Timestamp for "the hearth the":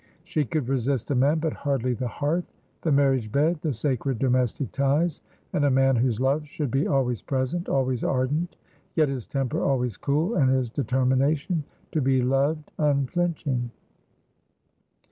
1.93-2.91